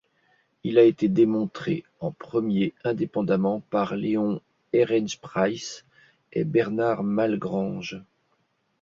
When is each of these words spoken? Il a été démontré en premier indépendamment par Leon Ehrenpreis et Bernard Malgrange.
Il 0.63 0.79
a 0.79 0.83
été 0.83 1.09
démontré 1.09 1.83
en 1.99 2.11
premier 2.11 2.73
indépendamment 2.83 3.59
par 3.69 3.95
Leon 3.95 4.41
Ehrenpreis 4.73 5.83
et 6.33 6.43
Bernard 6.43 7.03
Malgrange. 7.03 8.01